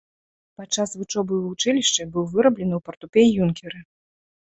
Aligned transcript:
Падчас 0.61 0.93
вучобы 1.01 1.31
ў 1.37 1.45
вучылішчы 1.51 2.09
быў 2.17 2.25
выраблены 2.35 2.71
ў 2.77 2.81
партупей-юнкеры. 2.91 3.89